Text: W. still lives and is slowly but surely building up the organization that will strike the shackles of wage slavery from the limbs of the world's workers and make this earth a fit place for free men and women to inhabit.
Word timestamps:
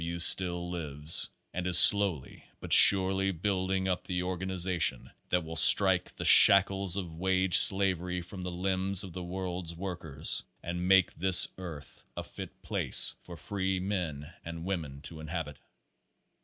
W. 0.01 0.17
still 0.17 0.67
lives 0.67 1.29
and 1.53 1.67
is 1.67 1.77
slowly 1.77 2.45
but 2.59 2.73
surely 2.73 3.31
building 3.31 3.87
up 3.87 4.03
the 4.05 4.23
organization 4.23 5.11
that 5.29 5.43
will 5.43 5.55
strike 5.55 6.15
the 6.15 6.25
shackles 6.25 6.97
of 6.97 7.13
wage 7.19 7.59
slavery 7.59 8.19
from 8.23 8.41
the 8.41 8.49
limbs 8.49 9.03
of 9.03 9.13
the 9.13 9.23
world's 9.23 9.75
workers 9.75 10.41
and 10.63 10.87
make 10.87 11.13
this 11.13 11.47
earth 11.59 12.03
a 12.17 12.23
fit 12.23 12.63
place 12.63 13.13
for 13.21 13.37
free 13.37 13.79
men 13.79 14.33
and 14.43 14.65
women 14.65 15.01
to 15.03 15.19
inhabit. 15.19 15.59